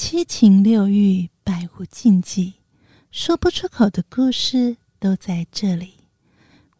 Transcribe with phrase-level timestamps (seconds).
[0.00, 2.54] 七情六欲，百无禁忌，
[3.10, 5.94] 说不出口的故事都在这里，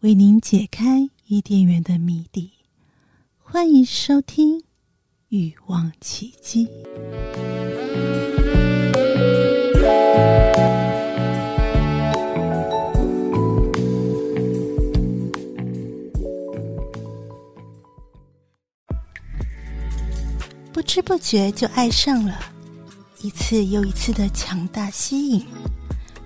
[0.03, 2.53] 为您解开伊甸园的谜底。
[3.37, 4.61] 欢迎收听
[5.31, 6.67] 《欲望奇迹》。
[20.73, 22.55] 不知不觉就爱上了。
[23.21, 25.45] 一次又一次的强大吸引，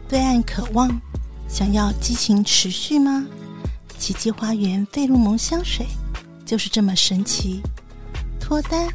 [0.06, 0.90] 对爱渴望，
[1.48, 3.24] 想要激情持续吗？
[3.98, 5.86] 奇迹花园费洛蒙香水
[6.44, 7.62] 就是这么神奇，
[8.38, 8.86] 脱单、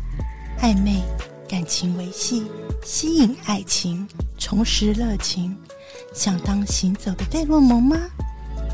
[0.62, 1.02] 暧昧、
[1.49, 2.45] 感情维系、
[2.85, 4.07] 吸引爱情、
[4.38, 5.57] 重拾热情，
[6.13, 7.98] 想当行走的费洛蒙吗？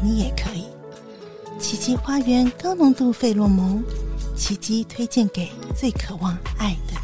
[0.03, 0.66] 你也可以。
[1.59, 3.81] 奇迹花园高浓度费洛蒙，
[4.35, 6.99] 奇迹推荐给最渴望爱的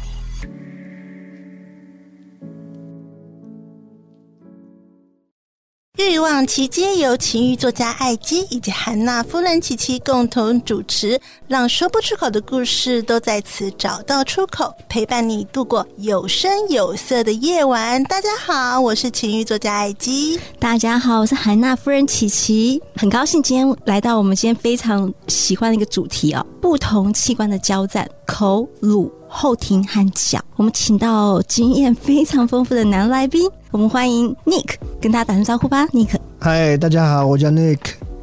[6.08, 18.02] 欲望琦姬由情欲作家艾姬以及韩娜夫人琪琪共同主持，让说不出口的故事都在此找到出口，陪伴你度过有声有色的夜晚。
[18.04, 20.40] 大家好，我是情欲作家艾姬。
[20.58, 22.80] 大家好，我是韩娜夫人琪琪。
[22.96, 30.38] 很高兴今天来到我们今天非常喜欢的一个主题哦，不同器官的交战，口、乳、后庭和脚。
[30.56, 33.48] 我们请到经验非常丰富的男来宾。
[33.70, 36.16] 我们欢迎 Nick，跟大家打声招呼吧，Nick。
[36.40, 37.78] 嗨，大家好，我叫 Nick。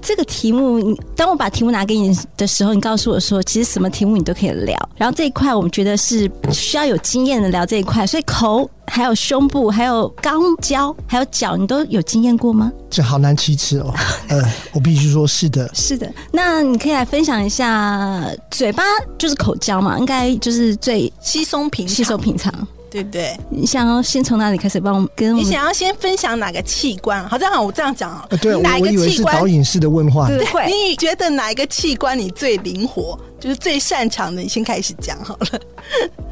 [0.07, 4.89] 这个题目，当我把题目拿给你的时候，你告诉我说，其实什么题目你都可以聊。
[4.95, 8.07] 然后这一块，我们觉得是需要有经验的聊这一块。
[8.07, 12.71] 所以口，还有胸部，还有肛交，还有脚，你都有经验过吗？
[12.89, 13.93] 这好难启齿哦。
[14.29, 14.41] 呃，
[14.71, 16.09] 我必须说是的，是的。
[16.31, 18.83] 那你可以来分享一下，嘴巴
[19.17, 22.53] 就是口交嘛，应该就是最稀松平稀松平常。
[22.89, 23.37] 对不对？
[23.49, 25.43] 你想要先从哪里开始帮我们跟我们？
[25.43, 27.27] 你想要先分享哪个器官？
[27.27, 28.27] 好，这样好，我这样讲啊。
[28.41, 28.97] 对，哪一个器官？
[28.97, 30.27] 我以为是导引式的问话。
[30.27, 30.65] 对，会。
[30.67, 34.41] 你觉得哪一个器官你最灵活，就是最擅长的？
[34.41, 35.59] 你先开始讲好了。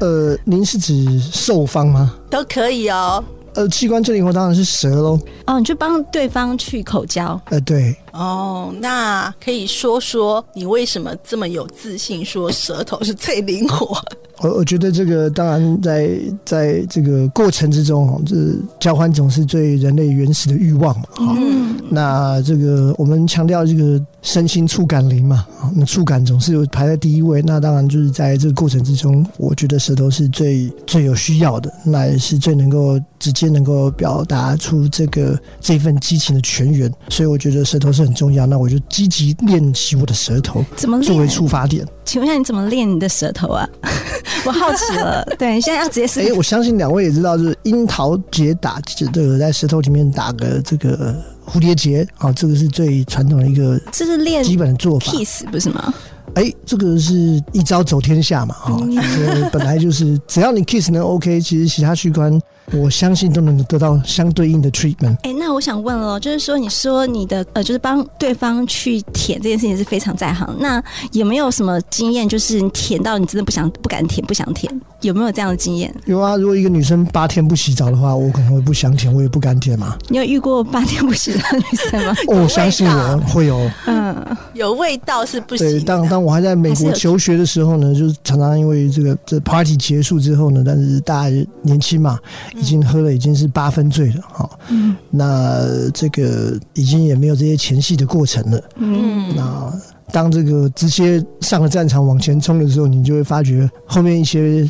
[0.00, 2.14] 呃，您是指受方吗？
[2.30, 3.22] 都可以哦。
[3.54, 5.18] 呃，器官最灵活当然是舌喽。
[5.46, 7.40] 哦，你就帮对方去口交。
[7.46, 7.96] 呃，对。
[8.16, 13.96] 哦，那可以说说你为什么这么有自信，说舌头是最灵活？
[14.40, 18.34] 我我觉得这个当然在在这个过程之中，这
[18.78, 21.06] 交换总是最人类原始的欲望嘛。
[21.20, 27.40] 嗯，那这个我们强调这个身心触感灵嘛，那触感总是有排在第一位。
[27.40, 36.92] 那当然就是在这个过程之中，我觉得舌头是最最有需要的，那也是最能够直接能够表达出这个这份激情的泉源。
[37.08, 38.46] 所以我觉得舌头是很重要。
[38.46, 41.86] 那我就积极练习我的舌头，怎么作为出发点？
[42.04, 43.68] 请问一下，你怎么练你的舌头啊？
[44.46, 45.24] 我好奇了。
[45.38, 46.20] 对，你现在要直接是。
[46.20, 55.92] 哎、欸，我相信两位也知道，就是樱桃结打，这个在舌头里面打个这个蝴蝶结啊，这个是最传统的一个，这是练基本的做法，kiss 不是吗？
[56.34, 62.40] 哎、欸，这个是一招走天下嘛，啊、嗯，本来就是只要你 kiss 能 OK，其实其他器官。
[62.72, 65.14] 我相信都能得到相对应的 treatment。
[65.22, 70.56] 哎、欸，那我想问了，就是说，你说你的呃，就是帮对方去舔这件事情是非常在行。
[70.58, 70.82] 那
[71.12, 74.72] 有没有什么经验，就是你舔到你真的不想、不敢舔、不想舔？
[75.02, 75.94] 有没有这样的经验？
[76.06, 79.96] 有啊，如果一个女生八天不洗澡的话，我可能会不想舔，我也不敢舔嘛。
[80.08, 82.14] 你有遇过八天不洗澡的女生吗？
[82.28, 83.70] 哦，我相信我会有。
[83.86, 84.16] 嗯，
[84.54, 85.66] 有味道是不行。
[85.66, 92.18] 对，当当我还在美国求学的时候呢，就是常常因为这个这 party 结束之后呢，但是大家年轻嘛，
[92.56, 94.50] 已经喝了已经是八分醉了哈。
[94.68, 98.62] 嗯，那这个已经也没有这些前戏的过程了。
[98.76, 99.72] 嗯，那。
[100.12, 104.66] 当这个直接上了战场往前冲的时候，你就会发觉后面一些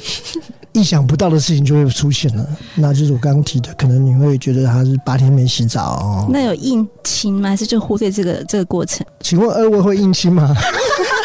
[0.73, 2.45] 意想不到的事情就会出现了。
[2.75, 6.27] 那就是我刚刚提的，可能你会觉得他是八天没洗澡哦。
[6.31, 7.51] 那有硬亲吗？
[7.51, 9.07] 还是就忽略这个这个过程？
[9.21, 10.53] 请问二位会硬亲吗？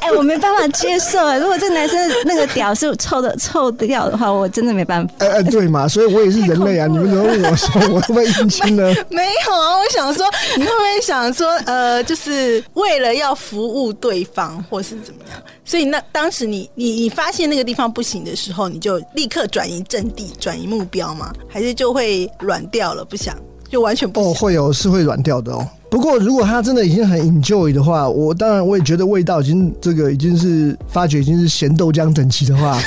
[0.00, 1.18] 哎、欸，我没办法接受。
[1.38, 5.14] 如果这个男生那个屌是臭的臭掉的话，我真的没办法。
[5.18, 6.86] 哎、欸、对嘛，所以我也是人类啊。
[6.86, 8.82] 你们怎么问我说我会不会硬亲 呢？
[9.10, 10.26] 没有啊，我想说，
[10.56, 15.42] 你会不会想说，呃，就是为了要服务对方，或是怎么样？
[15.64, 21.32] 所以那当时你你你发现那个地方不行的时候，你就立刻转移阵地，转移目标吗？
[21.48, 23.04] 还是就会软掉了？
[23.04, 23.36] 不想
[23.68, 24.30] 就完全不想？
[24.30, 25.66] 哦，会有是会软掉的哦。
[25.90, 32.78] 不过，如果他真的已经很 enjoy 的话，我当然我也觉得味道已经这个已经是发觉已经是咸豆浆等级的话，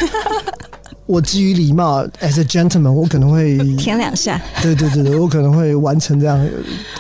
[1.11, 4.41] 我基于礼貌，as a gentleman，我可能会舔两下。
[4.61, 6.39] 对对对对，我可能会完成这样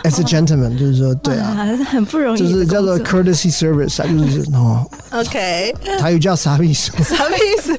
[0.03, 1.55] ，as a gentleman，就是说，对啊，
[1.89, 4.85] 很不容易，就是叫做 courtesy service，就是哦。
[5.11, 6.91] OK，台语叫啥意思？
[7.03, 7.77] 啥意思？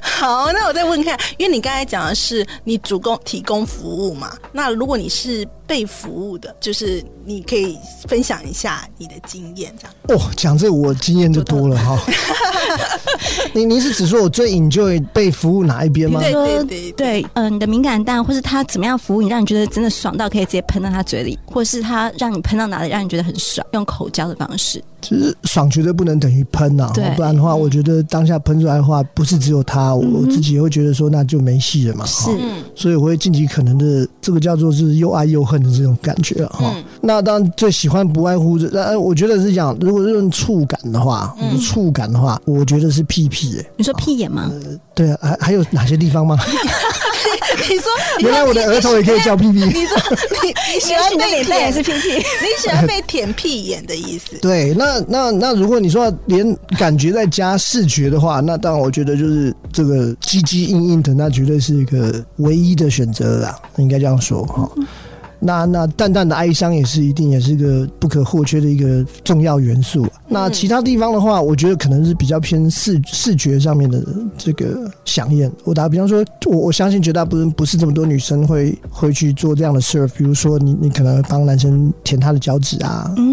[0.00, 7.78] 好，那我再问看，因为你刚才讲的是你主攻提供服务嘛，那如果你是被服务的，就是你可以
[8.08, 10.20] 分享一下你的经验，这样。
[10.20, 11.96] 哦，讲这我经验就多了哈。
[13.54, 16.20] 你你是只说我最 enjoy 被服务哪一边吗？
[16.20, 24.82] 对对对对，嗯、呃，你的敏感蛋，或是他怎么样服务你，让你觉得真的爽到可以直接喷到他嘴里，或是他让你喷到哪里，让你觉得很爽，用口交的方式。
[25.02, 32.06] 其实爽绝对不能等于喷呐，不然的话，我觉得当下喷出来的话，不是只有他，我自己也会觉得说那就没戏了嘛。
[32.06, 32.30] 是，
[32.74, 36.72] 所以我会尽其可能的，这个叫做是又爱又恨的这种感觉哈。
[37.00, 43.60] 那当然最喜欢不外乎，呃，我觉得是讲，如果是用触感的话，触感的话，我觉得是屁屁。
[43.76, 44.50] 你说屁眼吗？
[44.94, 46.38] 对啊，还还有哪些地方吗？
[47.68, 49.60] 你说，原来我的额头也可以叫屁屁。
[49.64, 49.96] 你说，
[50.42, 54.36] 你你 喜欢被舔也是屁屁，你喜欢被舔屁眼的意思？
[54.40, 64.68] 对，那那那如果你说连感觉再加视觉的话，那当然我觉得就是这个鸡鸡硬硬的，那绝对是一个唯一的选择啦，应该这样说哈。
[65.44, 70.06] 那那淡淡的哀伤也是一定也是一个不可或缺的一个重要元素。
[70.28, 74.02] 那其他地方的话，我觉得可能是比较偏视视觉上面的
[74.38, 75.50] 这个响应。
[75.64, 80.08] 我打比方说，我我相信绝大部分不是这么多女生会会去做这样的事儿。
[80.16, 83.31] 比如说你，你你可能帮男生舔他的脚趾啊，嗯，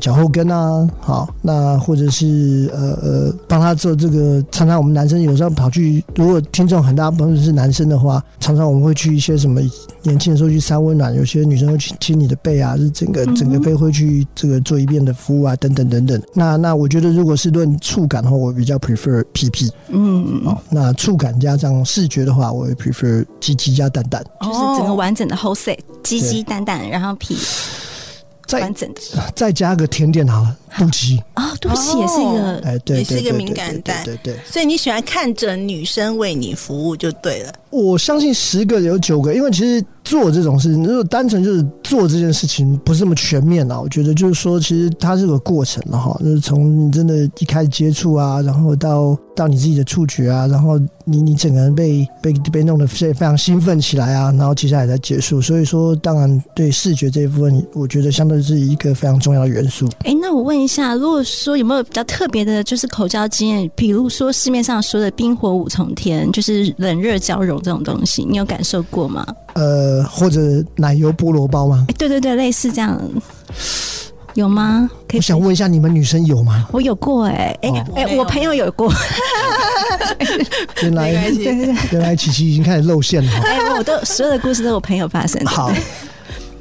[0.00, 4.44] 脚后跟啊，好，那或者是呃呃帮他做这个。
[4.52, 9.60] 常常我们男生有时候跑去，如果听众很大部分是男生的话，常常我们会去一些什么
[10.02, 11.46] 年轻的时候去三温暖，有些。
[11.46, 16.20] 女生会去亲你的背啊，是整个整个背会去这个做一遍的服务啊，等等等等。
[16.34, 19.70] 那那我觉得，如果是论触感的话，我比较 prefer 屁屁。
[19.90, 27.36] 嗯，哦，那触感加上视觉的话，我会 prefer 鸡鸡加蛋蛋，就是整个完整的 whole set，鸡鸡蛋蛋，然后屁。
[28.46, 29.00] 再完整的，
[29.34, 34.36] 再加个甜点好了，肚脐啊，肚脐也是一个，哎，对，也是一个敏感带，对对。
[34.44, 37.52] 所以你喜欢看着女生为你服务就对了。
[37.70, 43.80] 我相信十个有九个，因为其实做这种事情，如果单纯就是做这件事情不是那么全面啊。
[43.80, 55.42] 我觉得就是说，其实它是个过程的哈，就是从你真的一开始接触啊，然后到到你自己的触觉啊，然后你你整个人被被被弄得非非常兴奋起来啊，然后接下来才结束。
[55.42, 59.86] 所以说，当然对视觉这一部分，我觉得相对是一个非常重要的元素。
[60.04, 69.26] 哎、欸，那我问一下，如果说有没有比较特别的，就是口交经验，比如说市面上说的冰火五重天，就是冷热交融这种东西，你有感受过吗？
[69.54, 70.40] 呃，或者
[70.76, 71.84] 奶油菠萝包吗？
[71.88, 73.00] 欸、对对对，类似这样，
[74.34, 74.90] 有吗？
[75.08, 75.18] 可以？
[75.18, 76.66] 我想问一下，你们女生有吗？
[76.72, 78.92] 我有过、欸，哎哎哎，我朋友有过。
[80.82, 81.10] 原来
[81.90, 83.30] 原来琪琪已经开始露馅了。
[83.44, 85.50] 哎、欸，我都所有的故事都是我朋友发生的。
[85.50, 85.70] 好。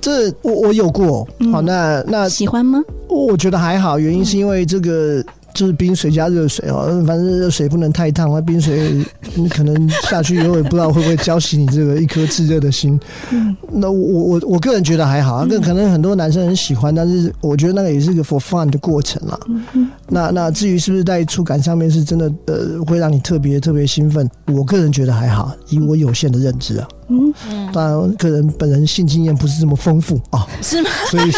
[0.06, 2.80] 这我我有过，嗯、好，那那喜欢吗？
[3.10, 9.04] 我觉得还好，原因是因为这个就是冰水加热水哦，反正热水不能太烫，那冰水
[9.34, 13.00] 你可能下去以后也不知道会不会浇熄你这个一颗炙热的心。
[13.32, 19.40] 嗯，那我我我个人觉得还好，那可能很多男生很喜欢，但是我觉得那个也是个 for fun 的过程啦。
[19.74, 26.88] 嗯，那那至于是不是在触感上面是真的呃会让你特别特别兴奋，我个人觉得还好，以我有限的认知啊。
[27.08, 27.34] 嗯，
[27.74, 30.90] 当然，个人本人性经验不是这么丰富啊，是吗？
[31.10, 31.32] 所以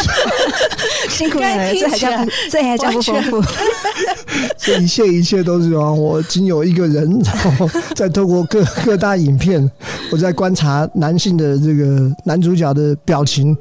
[1.08, 2.10] 辛苦了， 这还叫
[2.50, 3.42] 这还叫不丰富？
[4.56, 9.70] 这 一切一切都是啊，我仅有一个人，然后再透过各各大影片，
[10.10, 13.56] 我在观察男性的这个男主角的表情。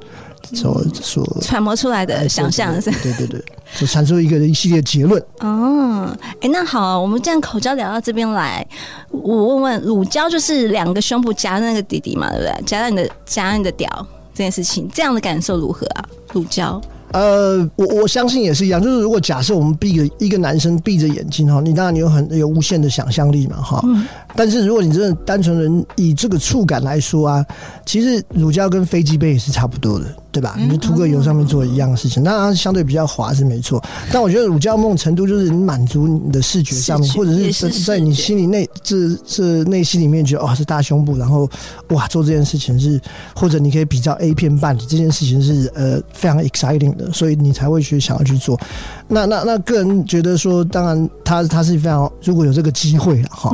[0.53, 3.43] 所所揣摩出来的想象是，对对对，
[3.75, 5.21] 就产出一个一系列结论。
[5.39, 8.65] 哦，哎、欸，那好，我们这样口交聊到这边来，
[9.11, 12.63] 我问问，乳交就是两个胸部夹那个弟弟嘛，对不对？
[12.65, 13.89] 夹在你的夹在你的屌
[14.33, 16.05] 这件事情，这样的感受如何啊？
[16.33, 16.79] 乳交？
[17.13, 23.79] 呃，我我相信也是一样，就是如果假设我们闭着一个男生闭着眼睛哈，你当然你有很有无限的想象力嘛哈。
[23.85, 24.05] 嗯、
[24.35, 27.45] 但是如果你真的单纯人以这个触感来说啊，
[27.85, 30.05] 其实乳交跟飞机杯也是差不多的。
[30.37, 30.55] 对吧？
[30.55, 33.83] 你就涂个油上面做一样的事情，那它相对比较滑是没错。
[34.11, 41.49] 但我觉得乳胶某种程度就是你满足你的视觉上面，或者是在你心里内这这内心里面觉得哦是大胸部，然后
[41.89, 43.01] 哇做这件事情是，
[43.35, 48.59] 或者你可以比较 A 片伴侣这件事情是呃非常 exciting 的，所以你才会去想要去做。
[49.07, 53.51] 那那那个人觉得说，当然他他是非常如果有这个机会了哈，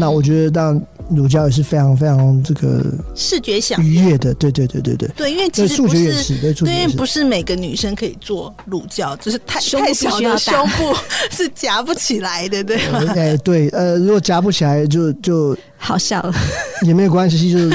[0.00, 0.82] 那我觉得当然。
[1.10, 2.82] 乳胶也是非常非常这个
[3.14, 5.08] 视觉享愉悦的，对对对对对。
[5.16, 10.94] 对，因为其实不是，是，对，因为不是每个女生可以做乳胶，就是太太小的胸部
[11.30, 13.00] 是夹不起来的，对吗？
[13.14, 16.34] 哎，对，呃，如果夹不起来就就好笑了，
[16.82, 17.68] 也没有关系，就是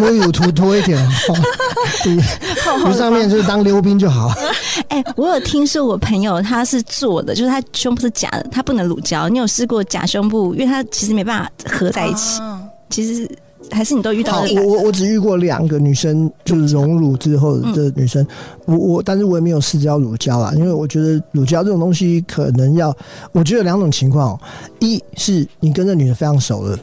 [0.00, 0.98] 微乳涂多一点，
[2.02, 4.32] 对，上面就是当溜冰就好。
[4.88, 9.28] 哎，我有听说我朋友他是做的，就是他胸部是假的，他不能乳胶。
[9.28, 10.54] 你有试过假胸部？
[10.54, 12.40] 因为他其实没办法合在一起。
[12.40, 12.55] 啊、
[12.90, 13.28] 其实
[13.70, 14.48] 还是你都遇到了。
[14.62, 18.24] 我我只遇过两个女生，就是隆乳之后的女生。
[18.66, 22.96] 嗯、我我，但是我也没有试着要乳胶啦，因为我觉得乳胶这种东西可能要，
[23.32, 24.38] 我觉得有两种情况：
[24.78, 26.76] 一是你跟这女的非常熟了；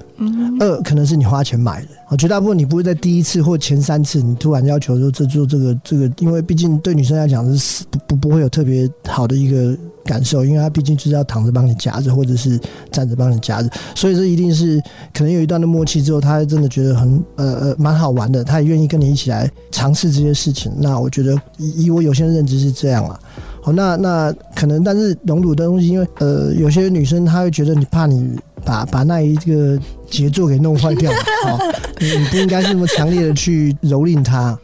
[0.60, 1.88] 二可能是你花钱买的。
[2.18, 9.76] 绝大部分你不会在第一次或前三次，你突然要求说这做这个这个，因为毕竟对女生来讲是不不不会有特别好的一个
[10.06, 12.60] 感受，因为她毕竟就是要躺着帮你夹着，或者是
[12.92, 14.80] 站着帮你夹着，所以这一定是
[15.12, 20.72] 可能有一段的默契之后，她真的觉得很呃呃蛮好玩的，她也愿意跟你一起来尝试这些事情。
[20.78, 23.20] 那我觉得以我有限的认知是这样啊。
[23.64, 28.38] 好，那那可能，但是隆乳的东西，因为呃有些女生她会觉得你怕你。
[28.66, 29.78] 把把那一个
[30.10, 31.12] 杰作给弄坏掉，
[31.44, 31.58] 好，
[32.00, 34.58] 你你不应该是那么强烈的去蹂躏它。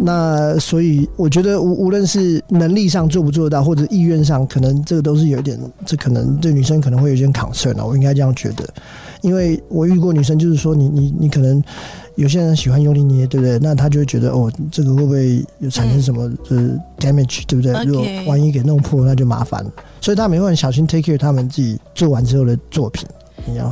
[0.00, 7.84] 那所以我觉得无无论是能力上做不做得到，或者意愿上，可能这个都是有一点，这可能对女生可能会有点 concern 啊。
[7.84, 8.68] 我应该这样觉得，
[9.22, 11.62] 因为我遇过女生，就是说你你你可能
[12.16, 13.58] 有些人喜欢用力捏，对不对？
[13.60, 17.72] 那他就会觉得哦，这个会不会有产生什么就是 damage，对不对？
[17.84, 19.70] 如果万一给弄破，那就麻烦了。
[20.00, 23.06] 所以他们会很小心 take care 他们自己做完之后的作品。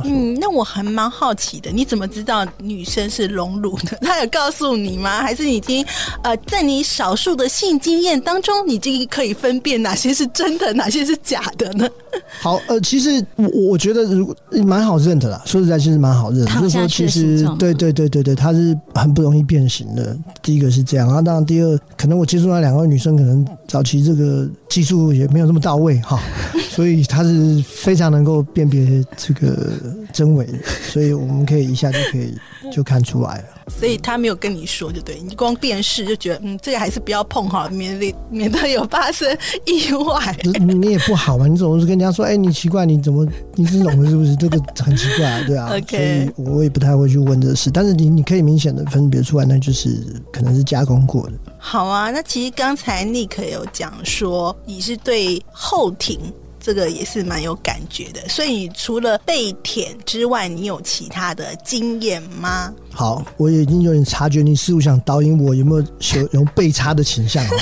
[0.05, 3.97] 嗯，那我还蛮好奇的，你怎么知道女生是隆乳的？
[4.01, 5.21] 她有告诉你吗？
[5.21, 5.85] 还是你已经
[6.23, 11.87] 呃，在你少数的性经验当中，你这个可以分辨哪些是真的，哪些是假的呢？
[12.41, 16.51] 好，呃，其实我我觉得如果蛮好认的啦，说实在，其实蛮好认的。
[16.61, 20.15] 就是说，其实对对对对对，它是很不容易变形的。
[20.41, 26.19] 第一个是这样，然后当然第二，可能我接触那两个女生，可能早期这个技术也没有那么到位哈，
[26.71, 29.47] 所以他是非常能够辨别这个。
[29.83, 30.47] 呃，真伪，
[30.91, 32.35] 所以我们可以一下就可以
[32.71, 33.45] 就看出来了。
[33.67, 40.37] 所以他没有跟你说，就对你光辨识就觉得，嗯，这个还是不要碰哈，免得免得有发生意外。
[40.43, 44.35] 你 你也不好嘛，你总是跟人家说，哎、欸，你奇怪，你怎么你是隆的，是不是？
[44.35, 45.69] 这个很奇怪，啊，对啊。
[45.75, 47.69] OK，所以我也不太会去问这事。
[47.71, 51.33] 但是你你可以明显的分别出来，那就是可能是加工过的。
[51.57, 56.19] 好啊，那其实刚才 Nick 有讲说，你是对后庭。
[56.63, 62.73] 这个也是蛮有感觉的，所以除了被舔之外，你有其他的经验吗？
[62.89, 65.85] 好，我已经有点察觉，你似乎想导引我有没有
[66.21, 67.43] 有有被插的倾向？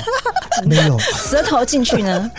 [0.67, 2.29] 没有，舌头进去呢？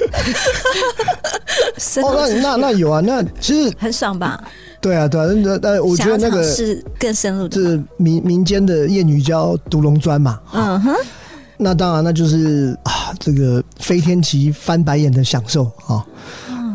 [2.04, 4.40] 哦，那那那有啊，那其实很爽吧？
[4.80, 10.38] 对啊，对啊，那那我觉得那个是更深入的，是民民间的谚语叫“独龙砖”嘛。
[10.52, 10.94] 嗯哼，
[11.56, 16.06] 那当然，那就是啊，这个飞天旗翻白眼的享受啊。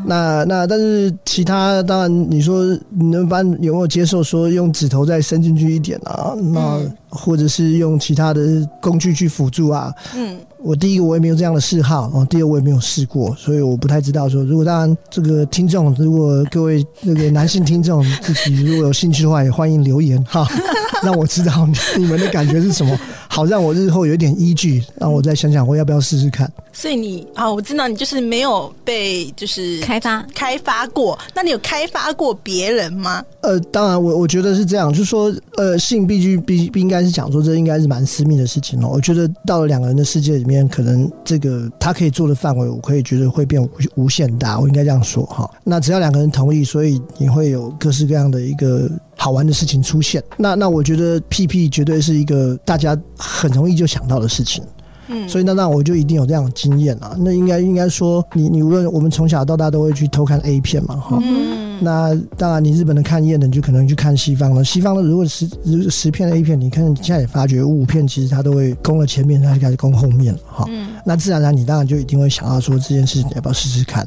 [0.08, 6.34] 那那但是其他当然你说你们班有没有接受说用指头再伸进去一点啊？
[6.54, 9.94] 那或者是用其他的工具去辅助啊？
[10.16, 14.44] 嗯，我第一个我也没有这样的嗜好啊，第二我也没有试过，所以我不太知道说。
[14.44, 20.48] 如果当然这个听众，如果各位那个男性听众自己如果有兴趣的话，也欢迎留言哈，
[21.04, 22.98] 让我知道你们的感觉是什么。
[23.30, 26.52] 好，让我日后有一点依据，让我再想想我要不要试试看。
[26.72, 33.24] 所以你啊，我知道你就是没有被就是开发开发过，那你有开发过别人吗？
[33.42, 38.90] 呃，当然，我我觉得是这样，就是说，呃，性必须必不应该是讲说，这应该是蛮私密的事情哦。
[38.94, 44.60] 我觉得到了两个人的世界里面，可能这个他可以做的范围，我可以觉得会变无无限大。
[44.60, 45.50] 我应该这样说哈。
[45.64, 48.90] 那只要两个人同意，所以你会有各式各样的一个。
[49.20, 54.64] 好玩的事情出现，那那我觉得屁屁绝对是一个大家很容易就想到的事情，
[55.08, 57.16] 嗯，所以那那我就一定有这样的经验啊。
[57.20, 64.64] 那应该应该说，你你无论我们从小到大都会去偷看 A 片嘛，哈，嗯，那当然你日本的看厌的，你就可能去看西方了。
[64.64, 65.48] 西方的如果十
[65.90, 74.06] 十片的 A 片，你看现在也发觉五片其实它都会攻了前面，它就开始攻后面了，哈，嗯，那自然而然你当然就一定会想要说这件事情要不要试试看。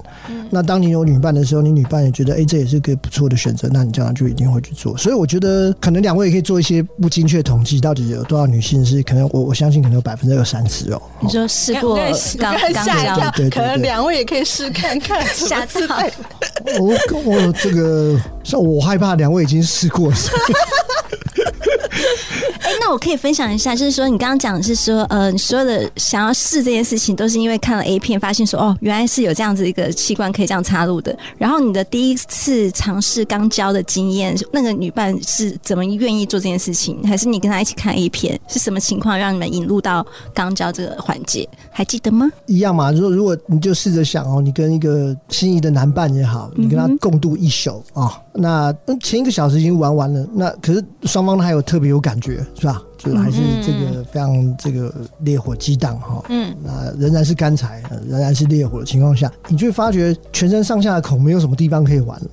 [0.53, 4.97] 那当你有女伴的时候，你女伴也觉得，哎、欸，这也是个不错的选择，那你将来就一定会去做。
[4.97, 11.01] 所以我觉得，可能两位也可以做一些不精确统计，到底有多少女性是可能我我相信可能有百分之二三十哦。
[11.21, 11.97] 你说试过
[12.39, 15.87] 刚刚吓一跳，可能两位也可以试看看，下次
[16.81, 16.93] 我
[17.25, 20.17] 我这个，像我害怕两位已经试过了。
[22.61, 31.17] 哎，那那我可以分享一下，就是说你刚刚讲的是说，呃，你所有的想要试这件事情，都是因为看了 A 片，发现说，哦，原来是有这样子一个器官可以这样插入的。
[31.39, 37.01] 然后你的第一次尝试肛交的经验，那个女伴是怎么愿意做这件事情？
[37.07, 38.39] 还是你跟她一起看 A 片？
[38.49, 40.05] 是什么情况让你们引入到
[40.35, 41.49] 肛交这个环节？
[41.71, 42.31] 还记得吗？
[42.47, 48.05] 一样嘛，如果如果你就试着想哦，你跟一个心仪的男伴也好，你跟他共度一宿啊。
[48.05, 52.83] 哦那前一个小时已经玩完了，那可是双方都还有特别有感觉，是吧？
[52.99, 56.23] 就还是这个非常这个烈火激荡哈。
[56.29, 62.27] 嗯，那仍然是干柴，仍然是烈火的情况下，你就会发觉全身上下的孔没有什么地方可以玩了。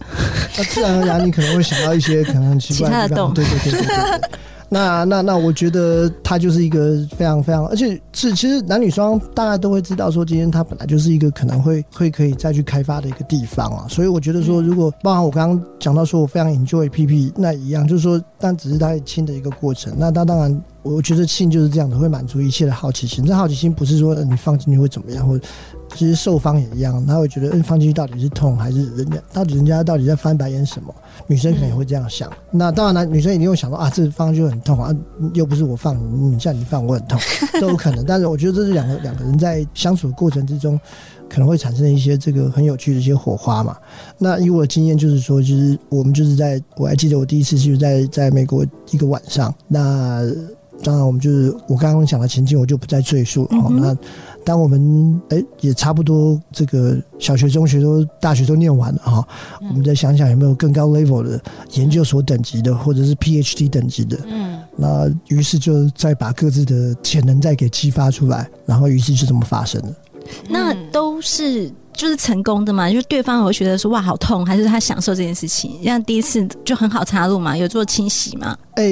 [0.57, 3.33] 那自然而然，你可能会想到一些可能奇怪的地方。
[3.33, 4.29] 对对对对对，对。
[4.69, 13.85] 那那那，我觉得他就是一个非常非常，而且是其实男女双方大家都会知道说，今天他本来就是一个可能会会可以再去开发的一个地方啊。
[13.87, 19.93] 所以我觉得说，如果包含我刚刚讲到说我非常 enjoy PP，那一样就是说，但只是他亲的一个过程。
[19.97, 20.63] 那他当然，
[20.95, 23.25] 我觉得性就是这样的，会满足一切的好奇心。
[23.25, 25.45] 这好奇心不是说你放进去会怎么样，或者
[25.95, 30.93] 其实受方也一样，他会觉得，嗯，放进去到底是痛还是人家到底人家到底在翻白眼什么？
[31.27, 34.95] 女生可能也会这样想，嗯、那当然，男女生一定会想到啊，这方就很痛啊，
[35.33, 37.19] 又不是我放你，你像你放我很痛，
[37.59, 38.03] 都有可能。
[38.07, 40.79] 但是我觉得这是两个两个人在相处的过程之中，
[41.27, 43.75] 可能会产生一些这个很有趣的一些火花嘛。
[44.17, 50.21] 那以我的经验就是说，就是我们就是在我还记得我第一次就是在在美国一个晚上，那
[50.83, 53.49] 当然我们就是我刚刚讲的情境，我就不再赘述了。
[53.51, 53.97] 嗯、那
[54.45, 59.27] 当我们哎、欸、也差不多这个小学、中学都大学都念完了哈，
[59.61, 61.41] 嗯、我们再想想有没有更高 level 的
[61.73, 64.17] 研究所等级的，或者是 PhD 等级的。
[64.25, 69.95] 嗯，那于是就再把各自的潜能再给激发出来，然后于是就这么发生了。
[70.47, 71.71] 那都是。
[71.97, 75.71] 就是成功的嘛，就是对方会觉得说哇好痛，还是他享受这件事情？
[75.83, 78.55] 像第一次就很好插入嘛，有做清洗嘛？
[78.75, 78.83] 诶、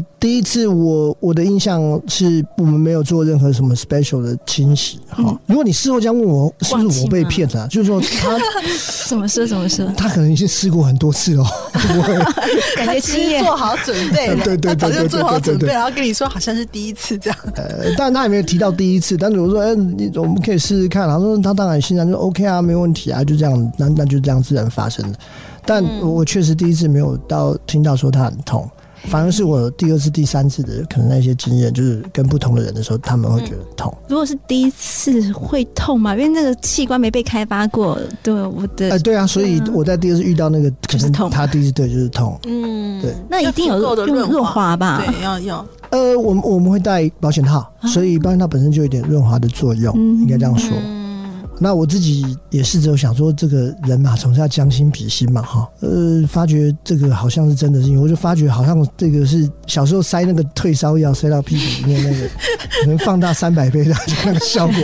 [0.00, 5.16] 欸，第一次我我的印象是我们没有做任何什么 special 的清洗哈。
[5.18, 7.68] 嗯、如果你事后这样问我，是不是我被骗了？
[7.68, 8.38] 就是说他
[9.06, 9.86] 怎么说怎么说？
[9.98, 11.44] 他可能已经试过很多次哦，
[12.76, 17.38] 感觉经验做好准备了，对对对，早就做好准备，然后跟你说好像是第一次这样。
[17.54, 22.37] 呃，但他也没有提到第一次，但是我说哎、欸，你我们可以试试看，然后说他当然欣然就 OK。
[22.46, 25.18] 啊，没问题啊，就这样，那那就这样自然发生的。
[25.64, 28.68] 但我确实第一次没有到听到说他很痛。
[29.04, 33.96] 反而是我第二次、第三次的可能那些经验，就是跟不同的人的时候，他们会觉得痛。
[34.08, 36.16] 如果是第一次会痛嘛？
[36.16, 37.96] 因为那个器官没被开发过。
[38.24, 38.90] 对，我的。
[38.90, 41.30] 哎，对啊，所以我在第二次遇到那个，可能痛。
[41.30, 42.36] 他第一次对就是痛。
[42.48, 43.14] 嗯，对。
[43.30, 45.00] 那一定有够的润滑吧？
[45.06, 45.64] 对，要要。
[45.90, 50.76] 呃，我们我们会带保险套，所以保险套本身就有点润滑的作用，应该这样说。
[51.60, 62.28] 那我自己也试着想说，这个人嘛，总是要将心比心嘛，哈，呃，发觉这个好像是真的是，因为我就发觉好像这个是小时候塞那个退烧药塞到屁股里面那个，
[62.82, 63.94] 可能放大三百倍的
[64.24, 64.76] 那个效果，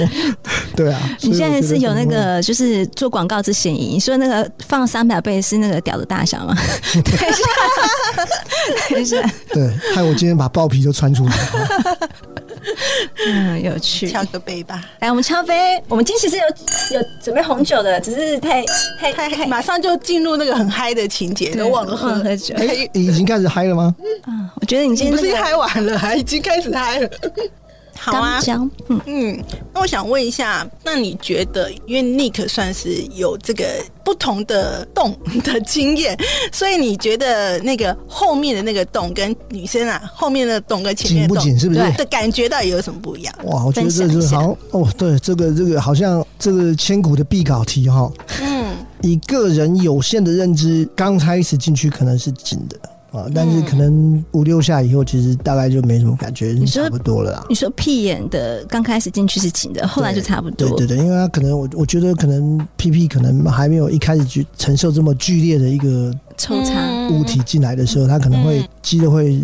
[0.75, 1.17] 对啊。
[1.23, 6.57] 你现在是有那个就是做广告之嫌疑，你说那个放三百倍是那个屌的大小吗？
[6.93, 7.45] 等一下，
[8.91, 11.33] 等一下，对，害我今天把爆皮都穿出来。
[13.27, 14.83] 嗯，有趣，敲个杯吧。
[15.01, 15.83] 来，我们敲杯。
[15.89, 18.65] 我们今天其实有有准备红酒的，只是太
[18.99, 22.55] 太太，太马上就进入那个很嗨的情节，都忘了喝喝酒。
[22.57, 23.95] 哎，已经开始嗨了吗？
[24.27, 27.09] 嗯，我觉得你今天、那个、不是嗨完了，还已经开始嗨了。
[28.05, 28.39] 好啊，
[28.89, 33.65] 嗯嗯，那我想问一下，那你觉得，因为 Nick 算是有这个
[34.05, 36.15] 不同的洞的经验，
[36.53, 41.81] 所以你觉得那个后面的那个洞跟女生啊后面的洞跟前面的洞紧不紧，是不是？
[41.93, 43.35] 的感觉到底有什么不一样？
[43.45, 48.13] 哇，我觉得这是好哦，对，这个这个好像这个千古的必考题哈。
[48.43, 52.79] 嗯，以个人有限的认知，刚开始进去可能是紧的。
[53.15, 57.47] 啊，但是可能五六下以后，其实大概就没什么感觉，差不多了啦。
[57.49, 60.69] 你说屁眼的刚开始进去是紧的，后来就差不多。
[60.69, 69.41] 对对对，因为他可能我我觉得可能屁屁可能还没有一开始去承受这么剧烈的一个抽插物体进来的时候，他可能会肌肉会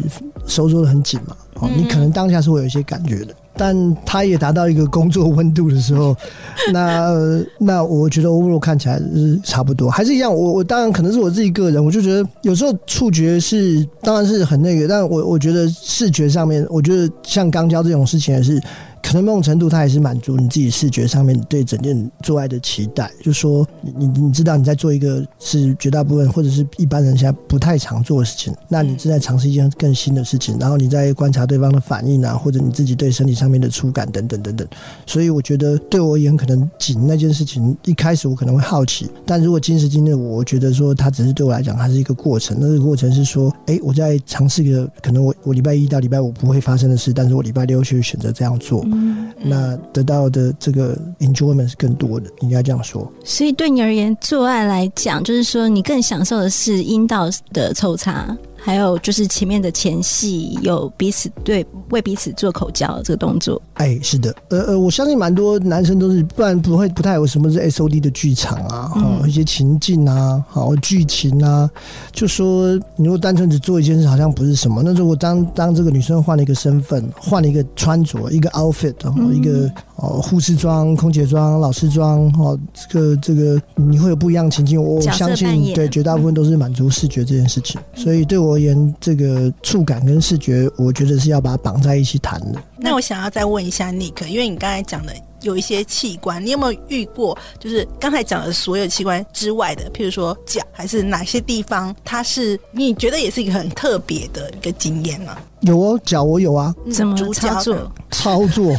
[0.47, 1.37] 收缩的很紧嘛。
[1.61, 3.35] 哦，你可能当下是会有一些感觉的。
[3.61, 6.17] 但它也达到一个工作温度的时候，
[6.73, 7.13] 那
[7.59, 10.35] 那我觉得 overall 看起来是差不多，还是一样。
[10.35, 18.59] 我我当然可能是我自己个人，我就觉得有时候触觉是当然是很那个，但我我觉得视觉上面，我觉得像钢胶这种事情也是。
[19.03, 34.67] 可能某种程度它也是满足你自己视觉上面对整件做爱的期待，就说你你知道你在做一个是绝大部分或者是一般人现在不太常做的事情，那你正在尝试一件更新的事情，然后你在观察对方的反应啊，或者你自己对身体上面的触感等等等等。
[35.07, 42.57] 所以我觉得对我而言，可能紧那件事情一开始我可能会好奇，但如果今时今日，我觉得说它只是对我来讲，它是一个过程。
[42.61, 53.11] 那个过程是说，哎，我在尝试一个可能我我礼拜一到礼拜五不会发生的事，但是我礼拜六去选择这样做，嗯，那得到的这个 enjoyment 是更多的，应该这样说。
[53.25, 58.37] 所以对你而言，做爱来讲，就是说你更享受的是阴道的抽插。
[58.63, 71.69] 还有就是前面的前戏有彼此对为彼此做口交这个动作，哎，是的，呃呃，我相信蛮多男生都是，不然不会不太有什么是 S O D 的剧场啊，嗯、一些情境啊，好剧情啊，
[72.13, 74.83] 就说你如果单纯只做一件事，好像不是什么。
[74.85, 79.71] 那如果当当这个女生换了一个身份，换了一个穿着，一个 outfit，然后、一个
[80.03, 84.83] 哦护士装、空姐装、老师装，哦，这个这个你会有不一样的情境。
[84.83, 88.51] 我相信对绝大部分都是满足视觉这件事情，嗯、所以对我。
[88.51, 92.61] 而言，这个触感跟视觉，我觉得是要把它绑在一起谈的。
[92.77, 97.37] 那我想要再问一下 Nick，因为你刚才讲的有一些器官，你有没有遇过？
[97.59, 105.37] 就是刚才讲的所有器官之外的，譬如说脚，还是哪些地方，它是你觉得也是一个很特别的一个经验呢？
[105.61, 107.93] 有哦，脚我有啊，怎么操作？
[108.11, 108.75] 操作，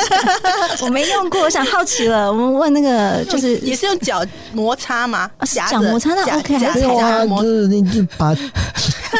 [0.82, 2.32] 我没用过，我想好奇了。
[2.32, 5.30] 我们问那个， 就是也是用脚摩擦吗？
[5.70, 8.34] 脚摩擦那 OK，没有啊，就是你把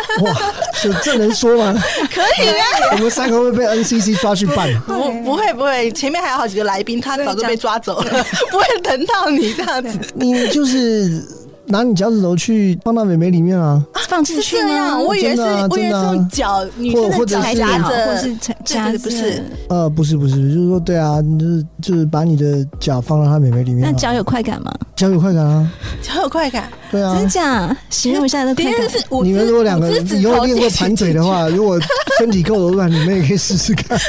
[0.22, 1.74] 哇，这这能说吗？
[2.12, 4.68] 可以啊， 我们三个会被 NCC 抓去办？
[4.86, 9.98] 不，不会，不会，前面还有好几个来宾，他早就被抓走了， 不会等到你这样子。
[10.14, 11.22] 你就是。
[11.68, 13.82] 拿你脚趾头去放到美眉里面啊？
[14.08, 14.98] 放进去吗？
[14.98, 19.42] 我以为是，我以为是用脚，女生的脚夹着，或是夹着，不是？
[19.68, 23.82] 呃，不是，不是，就是说，对啊，就是就是把你的脚放到她美眉里面。
[23.82, 24.72] 那脚有快感吗？
[24.94, 25.68] 脚有快感啊，
[26.00, 27.76] 脚有快感，对啊，真假？
[27.90, 28.72] 形容一下那快感。
[29.24, 31.78] 你们如果两个人以后练过盘腿的话，如果
[32.18, 33.98] 身体够柔软，你们也可以试试看。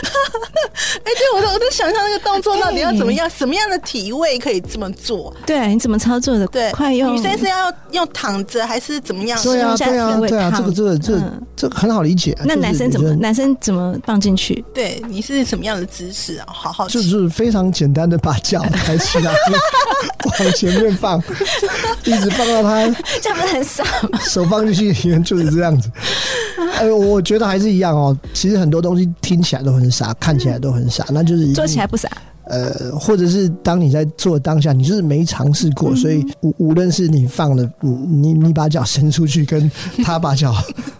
[1.03, 5.33] 哎，对，我都我都想象那个动作到底要怎么样，什么样的体位可以这么做？
[5.45, 6.45] 对，你怎么操作的？
[6.47, 7.46] 对，快用女生是。
[7.47, 9.41] 要用躺着还是怎么样？
[9.43, 12.37] 对啊，对啊，对啊，这个这个这个这个很好理解。
[12.45, 14.63] 那男生怎么男生怎么放进去？
[14.73, 16.45] 对，你是什么样的姿势啊？
[16.47, 19.33] 好好，就是非常简单的把脚抬起来，
[20.25, 21.21] 往前面放，
[22.05, 22.85] 一直放到他
[23.21, 24.19] 这样不是很傻吗？
[24.21, 25.89] 手放进去里面就是这样子。
[26.79, 28.17] 哎，我觉得还是一样哦。
[28.33, 32.09] 其实很多东西听起来都很傻，看起来都很傻，那就是做起来不傻。
[32.49, 39.69] 呃，或者是当你在做当下，你就是没尝试过，嗯、所以无无论是你放了，你你把脚伸出去，跟
[40.03, 40.53] 他把脚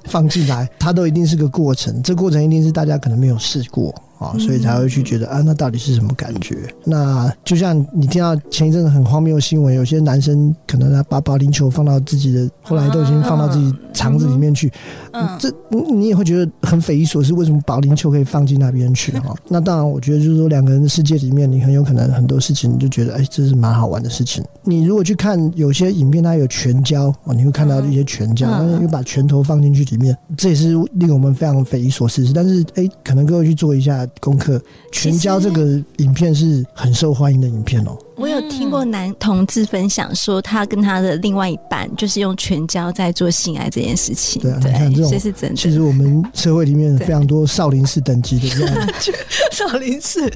[0.05, 2.01] 放进来，他都一定是个过程。
[2.03, 3.93] 这过程一定是大家可能没有试过。
[4.19, 6.57] 啊，所以才会去觉得啊，那到底是什么感觉？
[6.83, 14.71] 那就像你听到前一阵子很荒谬的新闻，有些男生可能他把保龄球放到自己的，后来都已经放到自己肠子里面去，
[15.11, 19.11] 嗯，这你也会觉得很匪夷所思，为什么保龄球可以放进那边去？
[19.19, 24.43] 哈， 那当然，我觉得就是说两个人的世界里面，你很有可能很多事情你就觉得，哎，这是蛮好玩的事情。
[24.63, 28.47] 你如果去看有些影片，它有拳交哦，你会看到一些拳交，
[28.81, 32.25] 又把拳头放进去里面，这也是令我们非常匪夷所思。
[32.33, 34.06] 但是，哎，可能各位去做一下。
[34.19, 37.97] 功课全交这个影片是很受欢迎的影片哦。
[38.15, 44.41] 我有听过男同志分享说，他跟他的另外一半就是用全交在做性爱这件事情。
[44.41, 45.55] 对啊，你看这种是真的。
[45.55, 48.89] 其实我们社会里面非常多少林寺等级的这样。
[49.51, 50.29] 少林寺，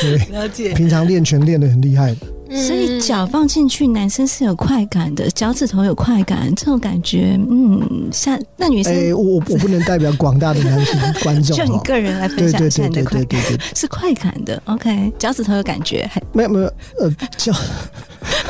[0.00, 0.72] 对，了解。
[0.74, 2.14] 平常练拳练的很厉害。
[2.54, 16.66] 所以脚放进去，男生是有快感的，脚趾头有快感，这种感觉，嗯，像那女生，哎、欸，我我不能代表广大的男性 观众，就你个人来分享一下你的快感，对对对对，是快感的，OK，脚趾头有感觉，还没有没有，
[17.00, 17.52] 呃，脚。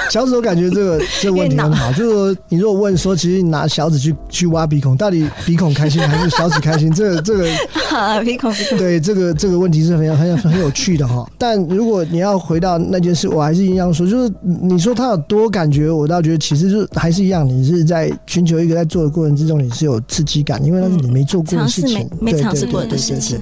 [0.09, 6.93] 脚趾头感觉这个 这个问题很好，就是说，你如果问说，其实你拿小指去去挖鼻孔，到底鼻孔开心还是小指开心？
[6.95, 7.45] 这个这个
[8.23, 11.29] 鼻孔鼻孔对这个这个问题是很很很有趣的哈。
[11.37, 23.39] 但如果你要回到那件事，我还是一样说，就是你说他有多感觉，我倒觉得其实就是还是一样，你是在寻求一个在做的过程之中，你是有刺激感，因为那是你没做过的事情，没尝试过的事情，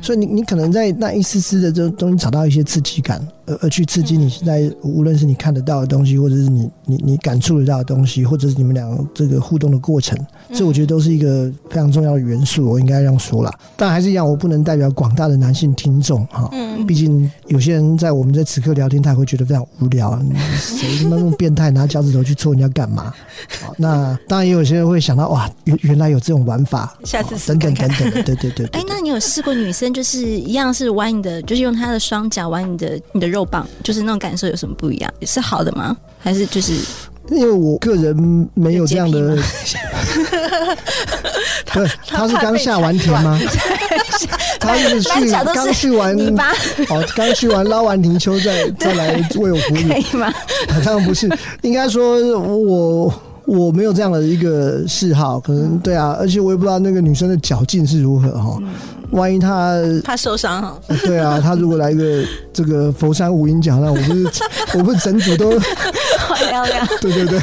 [0.00, 3.20] 所以你你可能在那一丝丝的这东西找到一些刺激感。
[3.46, 10.18] 而而去刺激你现在无论是你看得到的东西，或者是你你你感触得到的东西，或者是你们两个这个互动的过程，
[10.52, 12.68] 这我觉得都是一个非常重要的元素。
[12.68, 16.48] 我应该这样说啦，但还是一样，我不能代表广大的男性听众哈。
[16.52, 20.20] 嗯，毕竟有些人在我们在此刻聊天，他也会觉得非常无聊。
[20.56, 23.12] 谁他妈那么变态，拿脚趾头去戳人家干嘛？
[23.76, 28.66] 那当然也有些人会想到，哇，原原来有这种玩法，下次等等等等，对对 对，对。
[28.80, 35.12] 哎，那你有试过女生就是一样是玩你的，就是用她的双脚玩你的你的肉棒，就是那种感受有什么不一样？
[35.22, 35.94] 是好的吗？
[36.18, 36.72] 还是就是？
[37.28, 39.18] 因为我个人没有这样的，
[41.74, 43.36] 对， 他是刚下完田吗？
[44.60, 45.10] 他是去
[45.52, 46.16] 刚去完，
[46.88, 50.32] 哦，刚去完捞完泥鳅，再再来为我服务，可以吗？
[50.84, 51.28] 当然不是，
[51.62, 53.12] 应该说我
[53.46, 58.58] 我没有这样的一个嗜好，可能对啊，而且我也不知道那个女生的脚劲是如何哈。
[59.12, 60.78] 万一她怕受伤哈？
[61.04, 64.26] 对啊，她如果来一个这个佛山无影脚，那我不是
[64.76, 65.50] 我不是整组都？
[67.00, 67.40] 对对对，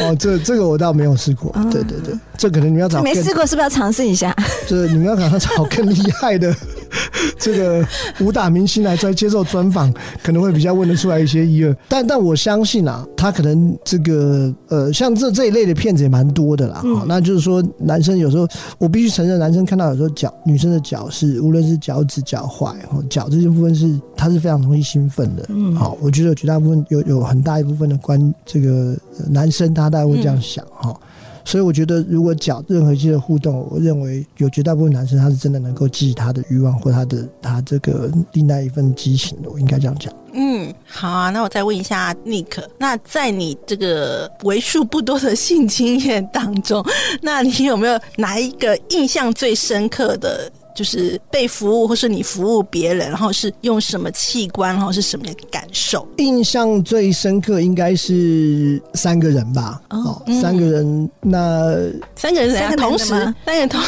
[0.00, 1.52] 哦，这这个我倒没有试过。
[1.70, 4.34] 对对对，这可能你们要找没试过，是不是要尝试一下？
[4.66, 6.54] 这你们要赶快找更厉害的
[7.38, 7.86] 这个
[8.20, 11.76] 武打明星来在接受专访，可能会比较问得出来一些一二。
[11.88, 16.80] 但但我相信啊，他可能这个呃，像这这一类的骗子也蛮多的啦。
[16.84, 18.46] 嗯，那就是说，男生有时候
[18.78, 25.44] 我必须承认，男生看到有时候脚女生的脚是，无论是脚趾、脚踝或脚这些部分是，他是非常容易兴奋的。
[25.48, 28.96] 嗯，好，我觉得绝大部分有有很大一部分的关这个
[29.30, 30.90] 男生，他大概会这样想哈。
[30.90, 30.96] 嗯
[31.44, 40.12] 所以我觉得，如果讲任何一些互动，我认为有绝大部分男生他是真的能够激起他的欲望或他的他这个另外一份激情的，我应该这样讲。
[40.32, 46.84] 嗯，好啊，那我再问一下 Nick，那在你这个为数不多的性经验当中，
[47.22, 50.50] 那你有没有哪一个印象最深刻的？
[50.74, 56.06] 就是被服务，或是你服务别人，然后是用什么器官，然后是什么感受？
[56.16, 59.80] 印象最深刻应该是三个人吧。
[59.90, 61.76] 哦，三个人，那
[62.16, 63.80] 三个人三个同时，三个人 同，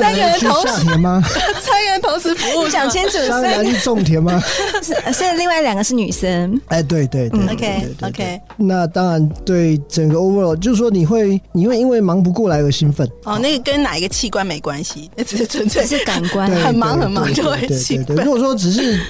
[0.00, 1.22] 三个人同时下田吗？
[1.62, 3.18] 三个人同时服务，想清楚。
[3.28, 4.42] 三个人去种田吗？
[4.82, 6.60] 是，现在另外两个是女生。
[6.66, 8.40] 哎，对对对，OK OK。
[8.56, 13.08] 那当然，对整个 overall，就是说你会你会因为忙不过来而兴奋。
[13.24, 15.91] 哦，那个跟哪一个器官没关系，那只是纯粹。
[15.96, 18.16] 是感官很忙很忙就会兴奋。
[18.24, 19.00] 如果说只是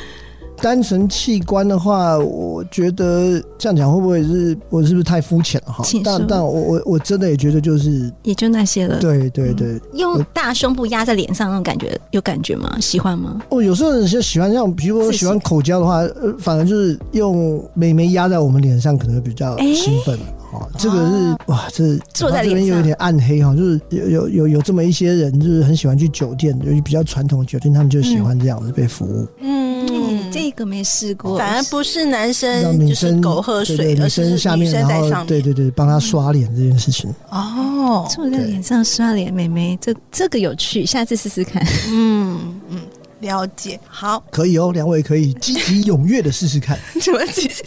[0.61, 5.85] 单纯器官的话，我觉得这样讲会不会是我是不是太肤浅了哈？
[6.05, 8.99] 但但我我我真的也觉得就是也就那些了。
[9.01, 12.79] 对对对，用大胸部压在脸上那种感觉有感觉吗？
[12.81, 13.41] 喜欢吗？
[13.49, 20.17] 哦，有时候有些喜欢像比如说喜欢口交的话，呃，反而就是用美眉压在我们脸上可能会比较兴奋。
[20.53, 29.27] 哦，这个是哇，这坐在这边又有点暗黑哈，就是有有有有这么一些人，就是很喜欢去酒店，尤其比较传统的酒店，他们就喜欢这样子被服务。
[29.41, 37.11] 嗯，这个没试过，反而不是男生，女生狗喝水，女生下面然后对对对，帮他刷脸这件事情。
[37.31, 41.67] 哦，坐在脸上刷脸，妹妹，这这个有趣，下次试试看。
[41.91, 42.79] 嗯嗯。
[43.23, 46.77] 了解，好，可以哦，两位可以积极踊跃的试试看。
[47.01, 47.63] 什么积极？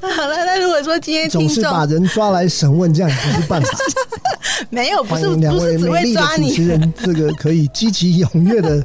[0.00, 3.68] 好了，那如果说今天总是把人抓来审问，这样也不是办法。
[4.70, 8.84] 没有，不是两位美丽的主持人，这个可以积极踊跃的。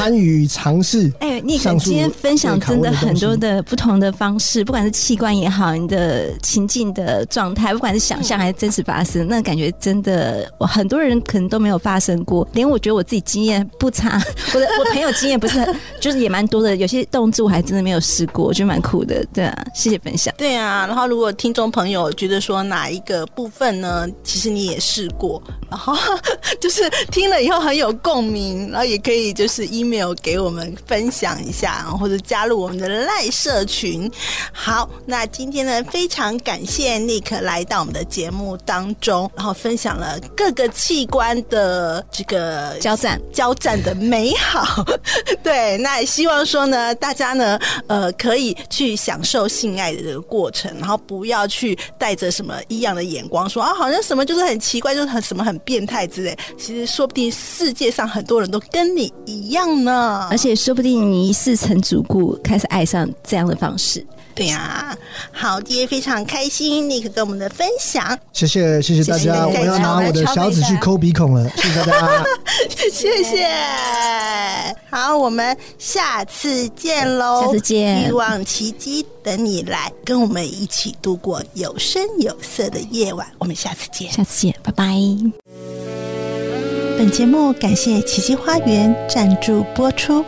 [0.00, 14.18] 参与尝试，哎，你今天分享真的很多的不同的方式，不管是器官也好，你的情境的状态，不管是想象还是真实发生，那感觉真的，我很多人可能都没有发生过，连我觉得我自己经验不差，
[14.54, 20.34] 我的我朋友经验不是很，就是也蛮多的，有些动作我还真的没有试过，我觉得蛮酷的，对啊，谢谢分享。
[20.38, 25.94] 对啊，然后如果听众朋友觉得说哪一个部分呢，其实你也试过，然后
[26.58, 29.89] 就是听了以后很有共鸣，然后也可以就是一。
[29.90, 34.10] Email 给我们分享一下，或者加入我们的赖社群。
[34.52, 44.84] 好，那今天呢，非常感谢 Nick 来到我们的节目当中，然后分享了各个器官的这个交战交战的美好。
[45.42, 56.36] 对，那也希望说呢，大家呢，呃，可以去享受性爱的这个过程，然后不要去带着什么异样的眼光说啊，好像什么就是很奇怪，就是很什么很变态之类。
[56.56, 59.79] 其实说不定世界上很多人都跟你一样。
[59.84, 64.04] 呢，而且说不定你一试成主顾，开始爱上这样的方式。
[64.32, 64.96] 对呀、啊，
[65.32, 70.24] 好，今天非常开心，Nick 跟我们的分享，谢谢谢谢大家，我要拿我的。
[70.26, 72.24] 小指去抠鼻孔了，谢谢大家，
[72.92, 73.46] 谢谢。
[74.88, 86.19] 好，我们下次见喽，下次见，欲望奇迹等你来，跟我们一起度过有声有色的夜晚，我们下次见，下次见，拜拜。
[87.02, 90.22] 本节目感谢奇迹花园赞助播出。